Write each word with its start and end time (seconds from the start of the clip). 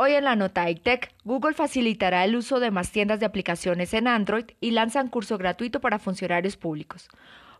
Hoy 0.00 0.12
en 0.12 0.22
la 0.22 0.36
nota 0.36 0.66
Tech, 0.80 1.12
Google 1.24 1.54
facilitará 1.54 2.24
el 2.24 2.36
uso 2.36 2.60
de 2.60 2.70
más 2.70 2.92
tiendas 2.92 3.18
de 3.18 3.26
aplicaciones 3.26 3.92
en 3.94 4.06
Android 4.06 4.44
y 4.60 4.70
lanza 4.70 5.02
un 5.02 5.08
curso 5.08 5.38
gratuito 5.38 5.80
para 5.80 5.98
funcionarios 5.98 6.56
públicos. 6.56 7.08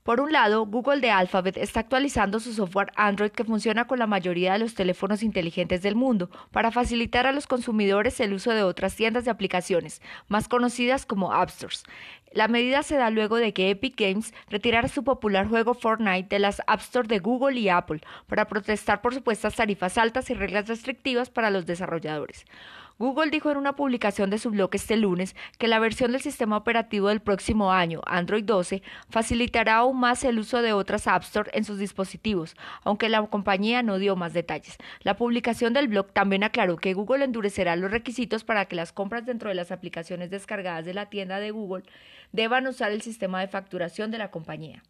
Por 0.09 0.23
un 0.23 0.33
lado, 0.33 0.65
Google 0.65 1.03
de 1.03 1.11
Alphabet 1.11 1.59
está 1.59 1.81
actualizando 1.81 2.41
su 2.41 2.55
software 2.55 2.93
Android 2.97 3.31
que 3.31 3.45
funciona 3.45 3.87
con 3.87 3.99
la 3.99 4.07
mayoría 4.07 4.55
de 4.55 4.59
los 4.59 4.75
teléfonos 4.75 5.23
inteligentes 5.23 5.83
del 5.83 5.97
mundo 5.97 6.31
para 6.51 6.71
facilitar 6.71 7.27
a 7.27 7.33
los 7.33 7.47
consumidores 7.47 8.19
el 8.21 8.33
uso 8.33 8.53
de 8.53 8.63
otras 8.63 8.97
tiendas 8.97 9.27
de 9.27 9.31
aplicaciones, 9.31 10.01
más 10.27 10.49
conocidas 10.49 11.05
como 11.05 11.35
App 11.35 11.51
Stores. 11.51 11.85
La 12.33 12.49
medida 12.49 12.83
se 12.83 12.97
da 12.97 13.11
luego 13.11 13.37
de 13.37 13.53
que 13.53 13.69
Epic 13.69 14.01
Games 14.01 14.33
retirara 14.49 14.89
su 14.89 15.05
popular 15.05 15.47
juego 15.47 15.75
Fortnite 15.75 16.35
de 16.35 16.39
las 16.39 16.63
App 16.67 16.81
Store 16.81 17.07
de 17.07 17.19
Google 17.19 17.61
y 17.61 17.69
Apple 17.69 18.01
para 18.29 18.47
protestar 18.47 19.03
por 19.03 19.13
supuestas 19.13 19.57
tarifas 19.57 19.99
altas 19.99 20.31
y 20.31 20.35
reglas 20.35 20.69
restrictivas 20.69 21.29
para 21.29 21.51
los 21.51 21.67
desarrolladores. 21.67 22.47
Google 23.01 23.31
dijo 23.31 23.49
en 23.49 23.59
una 23.59 23.77
publicación 23.77 24.29
de 24.29 24.39
su 24.39 24.51
blog 24.51 24.71
este 24.73 24.97
lunes 24.97 25.37
que 25.57 25.69
la 25.69 25.79
versión 25.79 26.11
del 26.11 26.21
sistema 26.21 26.57
operativo 26.57 27.09
del 27.09 27.21
próximo 27.21 27.73
año, 27.73 28.01
Android 28.05 28.43
12, 28.43 28.83
facilitará 29.09 29.77
aún 29.77 30.01
más 30.01 30.25
el 30.25 30.41
uso 30.41 30.63
de 30.63 30.73
otras 30.73 31.07
App 31.07 31.23
Store 31.23 31.49
en 31.55 31.63
sus 31.63 31.79
dispositivos, 31.79 32.57
aunque 32.83 33.09
la 33.09 33.25
compañía 33.29 33.85
no 33.85 34.01
dio 34.01 34.17
más 34.17 34.33
detalles. 34.33 34.79
La 35.03 35.17
publicación 35.17 35.75
del 35.75 35.87
blog 35.87 36.13
también 36.13 36.43
aclaró 36.43 36.77
que 36.77 36.93
Google 36.93 37.25
endurecerá 37.25 37.77
los 37.77 37.93
requisitos 37.93 38.43
para 38.43 38.65
que 38.65 38.75
las 38.75 38.93
compras 38.93 39.25
dentro 39.25 39.49
de 39.49 39.55
las 39.55 39.71
aplicaciones 39.71 40.31
descargadas 40.31 40.85
de 40.85 40.95
la 40.95 41.07
tienda 41.07 41.39
de 41.39 41.53
Google 41.53 41.85
deban 42.33 42.67
usar 42.67 42.91
el 42.91 43.03
sistema 43.03 43.41
de 43.41 43.47
facturación 43.47 44.11
de 44.11 44.19
la 44.19 44.33
compañía. 44.33 44.83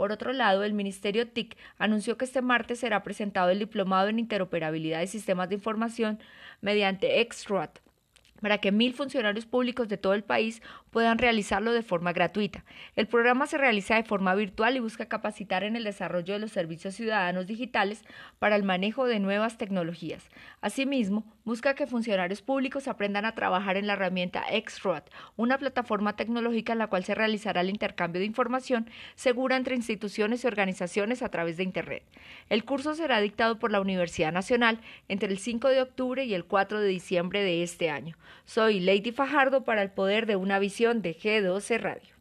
Por 0.00 0.12
otro 0.12 0.32
lado, 0.32 0.64
el 0.64 0.72
Ministerio 0.72 1.28
TIC 1.28 1.58
anunció 1.76 2.16
que 2.16 2.24
este 2.24 2.40
martes 2.40 2.78
será 2.78 3.02
presentado 3.02 3.50
el 3.50 3.58
Diplomado 3.58 4.08
en 4.08 4.18
Interoperabilidad 4.18 5.00
de 5.00 5.06
Sistemas 5.06 5.50
de 5.50 5.56
Información 5.56 6.18
mediante 6.62 7.22
XROAT 7.30 7.80
para 8.40 8.58
que 8.58 8.72
mil 8.72 8.94
funcionarios 8.94 9.46
públicos 9.46 9.88
de 9.88 9.96
todo 9.96 10.14
el 10.14 10.24
país 10.24 10.62
puedan 10.90 11.18
realizarlo 11.18 11.72
de 11.72 11.82
forma 11.82 12.12
gratuita. 12.12 12.64
El 12.96 13.06
programa 13.06 13.46
se 13.46 13.58
realiza 13.58 13.96
de 13.96 14.04
forma 14.04 14.34
virtual 14.34 14.76
y 14.76 14.80
busca 14.80 15.06
capacitar 15.06 15.64
en 15.64 15.76
el 15.76 15.84
desarrollo 15.84 16.34
de 16.34 16.40
los 16.40 16.52
servicios 16.52 16.94
ciudadanos 16.94 17.46
digitales 17.46 18.02
para 18.38 18.56
el 18.56 18.62
manejo 18.62 19.06
de 19.06 19.20
nuevas 19.20 19.58
tecnologías. 19.58 20.28
Asimismo, 20.60 21.24
busca 21.44 21.74
que 21.74 21.86
funcionarios 21.86 22.42
públicos 22.42 22.88
aprendan 22.88 23.24
a 23.24 23.34
trabajar 23.34 23.76
en 23.76 23.86
la 23.86 23.94
herramienta 23.94 24.44
XROAD, 24.66 25.04
una 25.36 25.58
plataforma 25.58 26.16
tecnológica 26.16 26.72
en 26.72 26.78
la 26.78 26.86
cual 26.86 27.04
se 27.04 27.14
realizará 27.14 27.60
el 27.60 27.70
intercambio 27.70 28.20
de 28.20 28.26
información 28.26 28.88
segura 29.14 29.56
entre 29.56 29.76
instituciones 29.76 30.44
y 30.44 30.46
organizaciones 30.46 31.22
a 31.22 31.28
través 31.28 31.56
de 31.56 31.64
Internet. 31.64 32.04
El 32.48 32.64
curso 32.64 32.94
será 32.94 33.20
dictado 33.20 33.58
por 33.58 33.70
la 33.70 33.80
Universidad 33.80 34.32
Nacional 34.32 34.80
entre 35.08 35.28
el 35.28 35.38
5 35.38 35.68
de 35.68 35.82
octubre 35.82 36.24
y 36.24 36.34
el 36.34 36.44
4 36.44 36.80
de 36.80 36.88
diciembre 36.88 37.42
de 37.42 37.62
este 37.62 37.90
año. 37.90 38.16
Soy 38.44 38.80
Lady 38.80 39.12
Fajardo 39.12 39.64
para 39.64 39.82
el 39.82 39.90
poder 39.90 40.26
de 40.26 40.36
una 40.36 40.58
visión 40.58 41.02
de 41.02 41.16
G12 41.16 41.78
Radio. 41.80 42.19